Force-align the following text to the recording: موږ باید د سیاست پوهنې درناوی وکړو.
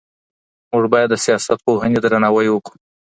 موږ 0.71 0.85
باید 0.93 1.09
د 1.11 1.15
سیاست 1.25 1.57
پوهنې 1.65 1.99
درناوی 2.01 2.47
وکړو. 2.51 2.75